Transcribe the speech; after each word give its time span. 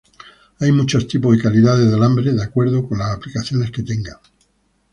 Hay 0.61 0.71
muchos 0.71 1.07
tipos 1.07 1.37
y 1.37 1.39
calidades 1.39 1.87
de 1.87 1.93
alambre 1.93 2.33
de 2.33 2.41
acuerdo 2.43 2.89
con 2.89 2.97
las 2.97 3.11
aplicaciones 3.15 3.69
que 3.69 3.83
tengan. 3.83 4.17